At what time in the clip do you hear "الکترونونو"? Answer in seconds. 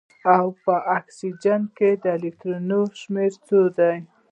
2.17-2.79